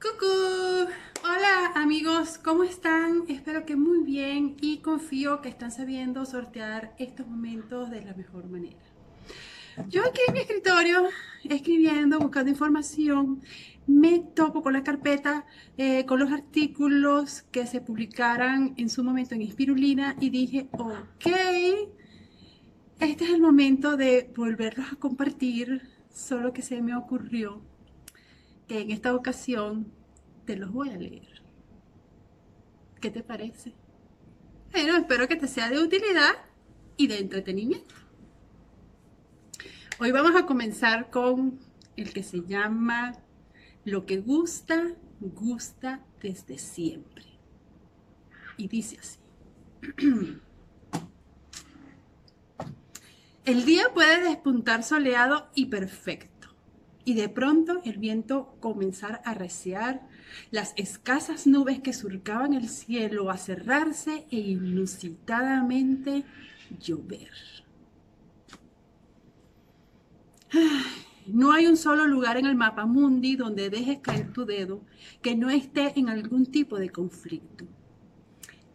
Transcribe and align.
Cucú. 0.00 0.88
Hola 1.24 1.72
amigos, 1.74 2.38
¿cómo 2.38 2.62
están? 2.62 3.24
Espero 3.26 3.66
que 3.66 3.74
muy 3.74 4.04
bien 4.04 4.56
y 4.60 4.78
confío 4.78 5.42
que 5.42 5.48
están 5.48 5.72
sabiendo 5.72 6.24
sortear 6.24 6.94
estos 6.98 7.26
momentos 7.26 7.90
de 7.90 8.02
la 8.02 8.14
mejor 8.14 8.48
manera. 8.48 8.78
Yo 9.88 10.04
aquí 10.04 10.20
en 10.28 10.34
mi 10.34 10.38
escritorio, 10.38 11.08
escribiendo, 11.42 12.20
buscando 12.20 12.48
información, 12.48 13.42
me 13.88 14.20
topo 14.20 14.62
con 14.62 14.74
la 14.74 14.84
carpeta, 14.84 15.46
eh, 15.76 16.06
con 16.06 16.20
los 16.20 16.30
artículos 16.30 17.42
que 17.50 17.66
se 17.66 17.80
publicaran 17.80 18.74
en 18.76 18.90
su 18.90 19.02
momento 19.02 19.34
en 19.34 19.42
Inspirulina 19.42 20.14
y 20.20 20.30
dije, 20.30 20.68
ok, 20.78 21.26
este 23.00 23.24
es 23.24 23.30
el 23.30 23.40
momento 23.40 23.96
de 23.96 24.30
volverlos 24.36 24.92
a 24.92 24.96
compartir, 24.96 25.82
solo 26.08 26.52
que 26.52 26.62
se 26.62 26.82
me 26.82 26.94
ocurrió 26.94 27.62
que 28.68 28.80
en 28.80 28.90
esta 28.92 29.14
ocasión 29.14 29.90
te 30.44 30.56
los 30.56 30.70
voy 30.70 30.90
a 30.90 30.96
leer. 30.96 31.42
¿Qué 33.00 33.10
te 33.10 33.22
parece? 33.22 33.74
Bueno, 34.70 34.96
espero 34.96 35.26
que 35.26 35.36
te 35.36 35.48
sea 35.48 35.70
de 35.70 35.80
utilidad 35.80 36.34
y 36.96 37.06
de 37.08 37.18
entretenimiento. 37.18 37.94
Hoy 39.98 40.12
vamos 40.12 40.36
a 40.36 40.46
comenzar 40.46 41.10
con 41.10 41.58
el 41.96 42.12
que 42.12 42.22
se 42.22 42.42
llama 42.46 43.14
Lo 43.84 44.06
que 44.06 44.18
gusta, 44.18 44.94
gusta 45.20 46.04
desde 46.20 46.58
siempre. 46.58 47.24
Y 48.56 48.68
dice 48.68 48.98
así. 49.00 49.18
El 53.44 53.64
día 53.64 53.84
puede 53.94 54.22
despuntar 54.28 54.84
soleado 54.84 55.48
y 55.54 55.66
perfecto, 55.66 56.37
y 57.08 57.14
de 57.14 57.30
pronto 57.30 57.80
el 57.86 57.96
viento 57.96 58.54
comenzar 58.60 59.22
a 59.24 59.32
reciar, 59.32 60.06
las 60.50 60.74
escasas 60.76 61.46
nubes 61.46 61.80
que 61.80 61.94
surcaban 61.94 62.52
el 62.52 62.68
cielo 62.68 63.30
a 63.30 63.38
cerrarse 63.38 64.26
e 64.30 64.36
inusitadamente 64.36 66.26
llover. 66.78 67.32
No 71.26 71.52
hay 71.52 71.66
un 71.66 71.78
solo 71.78 72.06
lugar 72.06 72.36
en 72.36 72.44
el 72.44 72.56
mapa 72.56 72.84
mundi 72.84 73.36
donde 73.36 73.70
dejes 73.70 74.00
caer 74.00 74.30
tu 74.34 74.44
dedo 74.44 74.82
que 75.22 75.34
no 75.34 75.48
esté 75.48 75.98
en 75.98 76.10
algún 76.10 76.44
tipo 76.44 76.78
de 76.78 76.90
conflicto 76.90 77.64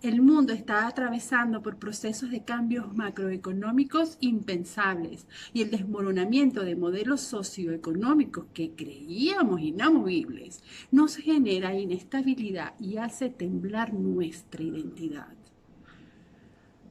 el 0.04 0.22
mundo 0.22 0.52
está 0.52 0.86
atravesando 0.86 1.64
por 1.64 1.78
procesos 1.78 2.30
de 2.30 2.44
cambios 2.44 2.94
macroeconómicos 2.94 4.18
impensables 4.20 5.26
y 5.54 5.62
el 5.62 5.72
desmoronamiento 5.72 6.66
de 6.66 6.76
modelos 6.76 7.22
socioeconómicos 7.22 8.48
que 8.54 8.72
creíamos 8.72 9.62
inamovibles 9.62 10.62
nos 10.92 11.16
genera 11.16 11.74
inestabilidad 11.74 12.74
y 12.81 12.98
hace 12.98 13.30
temblar 13.30 13.94
nuestra 13.94 14.62
identidad. 14.62 15.34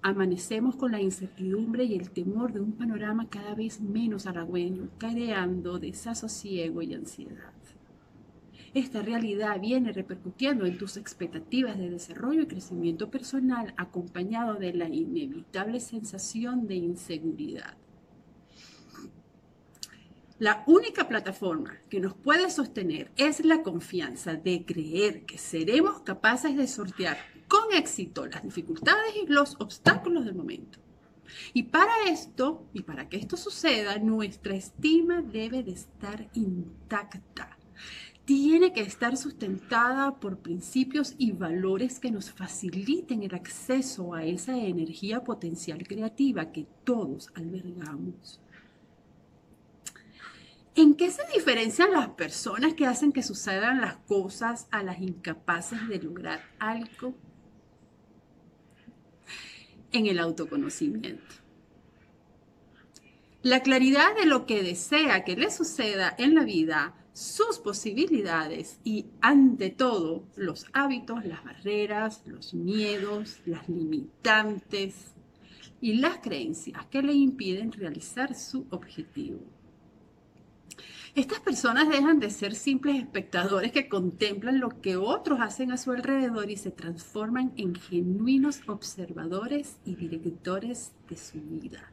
Amanecemos 0.01 0.77
con 0.77 0.93
la 0.93 1.03
incertidumbre 1.03 1.85
y 1.85 1.95
el 1.97 2.11
temor 2.13 2.55
de 2.55 2.61
un 2.61 2.73
panorama 2.73 3.29
cada 3.29 3.55
vez 3.55 3.83
menos 3.83 4.27
halagüeño, 4.27 4.89
creando 4.97 5.79
desasosiego 5.79 6.81
y 6.81 6.95
ansiedad. 6.95 7.53
Esta 8.75 9.03
realidad 9.03 9.61
viene 9.61 9.93
repercutiendo 9.93 10.65
en 10.65 10.79
tus 10.79 10.97
expectativas 10.97 11.77
de 11.77 11.91
desarrollo 11.91 12.43
y 12.43 12.47
crecimiento 12.47 13.11
personal 13.11 13.75
acompañado 13.77 14.55
de 14.55 14.73
la 14.73 14.89
inevitable 14.89 15.79
sensación 15.79 16.67
de 16.67 16.77
inseguridad. 16.77 17.77
La 20.39 20.65
única 20.67 21.07
plataforma 21.07 21.77
que 21.91 22.01
nos 22.01 22.15
puede 22.15 22.49
sostener 22.51 23.13
es 23.19 23.45
la 23.45 23.63
confianza 23.63 24.37
de 24.37 24.65
creer 24.65 25.27
que 25.27 25.37
seremos 25.37 26.01
capaces 26.01 26.57
de 26.57 26.67
sortear 26.67 27.19
con 27.49 27.75
éxito 27.75 28.27
las 28.27 28.43
dificultades 28.43 29.15
y 29.23 29.27
los 29.27 29.55
obstáculos 29.61 30.25
del 30.25 30.35
momento. 30.35 30.79
Y 31.53 31.65
para 31.65 31.93
esto, 32.09 32.67
y 32.73 32.83
para 32.83 33.11
que 33.11 33.19
esto 33.19 33.37
suceda, 33.37 33.99
nuestra 33.99 34.55
estima 34.55 35.21
debe 35.21 35.63
de 35.63 35.73
estar 35.73 36.31
intacta 36.33 37.52
tiene 38.25 38.73
que 38.73 38.83
estar 38.83 39.17
sustentada 39.17 40.21
por 40.21 40.39
principios 40.39 41.15
y 41.19 41.33
valores 41.33 41.99
que 41.99 42.13
nos 42.13 42.31
faciliten 42.31 43.23
el 43.23 43.35
acceso 43.35 44.15
a 44.15 44.25
esa 44.25 44.57
energía 44.57 45.25
potencial 45.25 45.87
creativa 45.87 46.53
que 46.53 46.67
todos 46.85 47.31
albergamos. 47.35 48.41
¿En 50.75 50.95
qué 50.95 51.11
se 51.11 51.23
diferencian 51.35 51.93
las 51.93 52.09
personas 52.11 52.75
que 52.75 52.87
hacen 52.87 53.13
que 53.13 53.23
sucedan 53.23 53.81
las 53.81 53.97
cosas 53.97 54.69
a 54.71 54.83
las 54.83 55.01
incapaces 55.01 55.87
de 55.89 56.01
lograr 56.01 56.43
algo? 56.59 57.15
En 59.91 60.07
el 60.07 60.19
autoconocimiento. 60.19 61.35
La 63.43 63.61
claridad 63.61 64.15
de 64.17 64.25
lo 64.25 64.47
que 64.47 64.63
desea 64.63 65.25
que 65.25 65.37
le 65.37 65.51
suceda 65.51 66.15
en 66.17 66.35
la 66.35 66.45
vida 66.45 66.95
sus 67.13 67.59
posibilidades 67.59 68.79
y 68.85 69.07
ante 69.21 69.71
todo 69.71 70.25
los 70.37 70.67
hábitos, 70.73 71.25
las 71.25 71.45
barreras, 71.45 72.23
los 72.27 72.55
miedos, 72.55 73.41
las 73.45 73.69
limitantes 73.69 75.15
y 75.81 75.95
las 75.95 76.19
creencias 76.19 76.87
que 76.87 77.03
le 77.03 77.13
impiden 77.13 77.73
realizar 77.73 78.35
su 78.35 78.67
objetivo. 78.71 79.41
Estas 81.15 81.41
personas 81.41 81.91
dejan 81.91 82.21
de 82.21 82.31
ser 82.31 82.55
simples 82.55 82.97
espectadores 82.97 83.71
que 83.71 83.91
contemplan 83.91 84.61
lo 84.61 84.81
que 84.81 84.97
otros 84.97 85.41
hacen 85.41 85.71
a 85.71 85.77
su 85.77 85.91
alrededor 85.91 86.51
y 86.51 86.57
se 86.57 86.71
transforman 86.71 87.53
en 87.59 87.75
genuinos 87.75 88.63
observadores 88.67 89.77
y 89.85 89.95
directores 89.97 90.93
de 91.11 91.17
su 91.19 91.39
vida. 91.43 91.93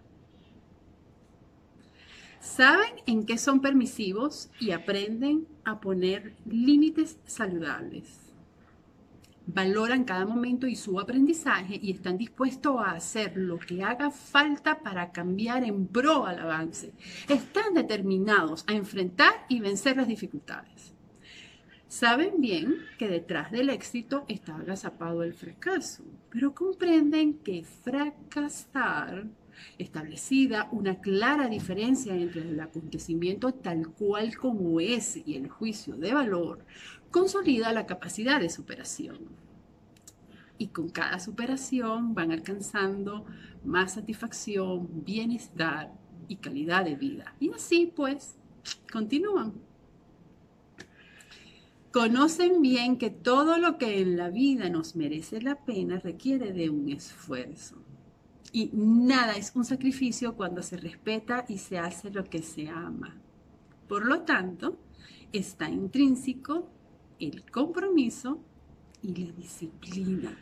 Saben 2.39 3.01
en 3.05 3.25
qué 3.25 3.37
son 3.37 3.59
permisivos 3.59 4.49
y 4.59 4.71
aprenden 4.71 5.45
a 5.65 5.81
poner 5.81 6.35
límites 6.45 7.19
saludables. 7.25 8.29
Valoran 9.45 10.05
cada 10.05 10.25
momento 10.25 10.67
y 10.67 10.75
su 10.75 10.99
aprendizaje 10.99 11.79
y 11.81 11.91
están 11.91 12.17
dispuestos 12.17 12.77
a 12.79 12.91
hacer 12.91 13.35
lo 13.35 13.59
que 13.59 13.83
haga 13.83 14.09
falta 14.09 14.79
para 14.79 15.11
cambiar 15.11 15.63
en 15.63 15.87
pro 15.87 16.25
al 16.25 16.39
avance. 16.39 16.93
Están 17.27 17.73
determinados 17.73 18.63
a 18.67 18.73
enfrentar 18.73 19.33
y 19.49 19.59
vencer 19.59 19.97
las 19.97 20.07
dificultades. 20.07 20.93
Saben 21.89 22.39
bien 22.39 22.75
que 22.99 23.09
detrás 23.09 23.51
del 23.51 23.71
éxito 23.71 24.23
está 24.27 24.55
agazapado 24.55 25.23
el 25.23 25.33
fracaso, 25.33 26.03
pero 26.29 26.53
comprenden 26.53 27.39
que 27.39 27.63
fracasar 27.63 29.25
establecida 29.77 30.69
una 30.71 30.99
clara 30.99 31.47
diferencia 31.47 32.15
entre 32.15 32.41
el 32.41 32.59
acontecimiento 32.59 33.53
tal 33.53 33.89
cual 33.89 34.37
como 34.37 34.79
es 34.79 35.17
y 35.25 35.35
el 35.35 35.49
juicio 35.49 35.95
de 35.95 36.13
valor, 36.13 36.65
consolida 37.11 37.73
la 37.73 37.85
capacidad 37.85 38.39
de 38.39 38.49
superación. 38.49 39.17
Y 40.57 40.67
con 40.67 40.89
cada 40.89 41.19
superación 41.19 42.13
van 42.13 42.31
alcanzando 42.31 43.25
más 43.63 43.93
satisfacción, 43.93 44.87
bienestar 45.05 45.93
y 46.27 46.35
calidad 46.37 46.83
de 46.83 46.95
vida. 46.95 47.33
Y 47.39 47.51
así 47.51 47.91
pues, 47.95 48.35
continúan. 48.91 49.53
Conocen 51.91 52.61
bien 52.61 52.97
que 52.97 53.09
todo 53.09 53.57
lo 53.57 53.77
que 53.79 54.01
en 54.01 54.15
la 54.15 54.29
vida 54.29 54.69
nos 54.69 54.95
merece 54.95 55.41
la 55.41 55.55
pena 55.55 55.97
requiere 55.97 56.53
de 56.53 56.69
un 56.69 56.89
esfuerzo 56.89 57.77
y 58.51 58.69
nada 58.73 59.33
es 59.33 59.51
un 59.55 59.65
sacrificio 59.65 60.35
cuando 60.35 60.61
se 60.63 60.77
respeta 60.77 61.45
y 61.47 61.57
se 61.57 61.77
hace 61.77 62.09
lo 62.09 62.23
que 62.23 62.41
se 62.41 62.69
ama. 62.69 63.15
Por 63.87 64.05
lo 64.05 64.21
tanto, 64.21 64.77
está 65.31 65.69
intrínseco 65.69 66.69
el 67.19 67.49
compromiso 67.51 68.39
y 69.01 69.15
la 69.15 69.31
disciplina. 69.31 70.37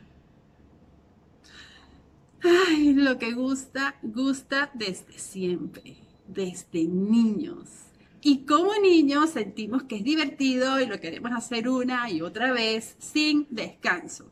Ay, 2.44 2.94
lo 2.94 3.18
que 3.18 3.34
gusta, 3.34 3.96
gusta 4.04 4.70
desde 4.74 5.18
siempre, 5.18 5.98
desde 6.28 6.84
niños. 6.86 7.70
Y 8.22 8.46
como 8.46 8.74
niños 8.82 9.32
sentimos 9.32 9.84
que 9.84 9.98
es 9.98 10.04
divertido 10.04 10.80
y 10.80 10.86
lo 10.86 11.00
queremos 11.00 11.32
hacer 11.32 11.70
una 11.70 12.10
y 12.10 12.22
otra 12.22 12.52
vez 12.52 12.96
sin 13.00 13.48
descanso. 13.50 14.30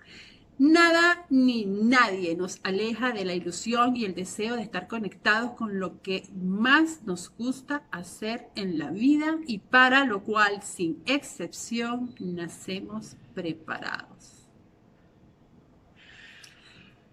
Nada 0.57 1.25
ni 1.30 1.66
nadie 1.66 2.36
nos 2.38 2.62
aleja 2.63 3.12
de 3.12 3.25
la 3.25 3.34
ilusión 3.34 3.98
y 3.98 4.06
el 4.06 4.16
deseo 4.16 4.56
de 4.56 4.62
estar 4.62 4.88
conectados 4.88 5.52
con 5.52 5.80
lo 5.80 6.02
que 6.02 6.30
más 6.34 7.04
nos 7.04 7.30
gusta 7.36 7.84
hacer 7.92 8.48
en 8.56 8.80
la 8.80 8.90
vida 8.90 9.38
y 9.48 9.60
para 9.60 10.06
lo 10.06 10.24
cual, 10.24 10.62
sin 10.63 11.04
excepción, 11.06 12.16
nacemos 12.19 13.18
preparados. 13.34 14.48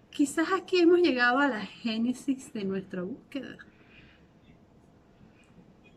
Quizás 0.09 0.47
aquí 0.53 0.79
hemos 0.79 0.99
llegado 0.99 1.39
a 1.39 1.47
la 1.47 1.65
génesis 1.65 2.53
de 2.53 2.63
nuestra 2.63 3.01
búsqueda. 3.01 3.57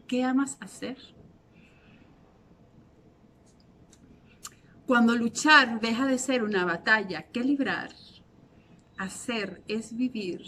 ¿Qué 0.09 0.25
amas 0.25 0.57
hacer? 0.59 0.97
Cuando 4.87 5.17
luchar 5.17 5.81
deja 5.81 6.06
de 6.06 6.17
ser 6.17 6.44
una 6.44 6.65
batalla 6.65 7.23
que 7.23 7.43
librar, 7.43 7.91
hacer 8.97 9.65
es 9.67 9.97
vivir 9.97 10.43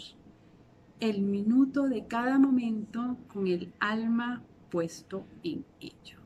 el 1.01 1.21
minuto 1.23 1.89
de 1.89 2.07
cada 2.07 2.39
momento 2.39 3.17
con 3.27 3.47
el 3.47 3.73
alma 3.81 4.41
puesto 4.71 5.25
en 5.43 5.65
ello. 5.81 6.19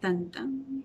Tan 0.00 0.30
tan. 0.30 0.82